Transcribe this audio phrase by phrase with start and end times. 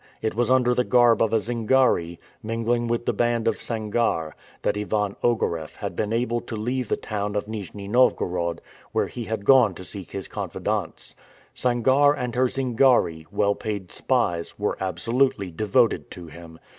[0.19, 4.31] It was under the garb of a Zingari, mingling with the band of Sangarre,
[4.63, 8.61] that Ivan Ogareff had been able to leave the town of Nijni Novgorod,
[8.93, 11.13] where he had gone to seek his confidants.
[11.53, 16.57] Sangarre and her Zingari, well paid spies, were absolutely devoted to him.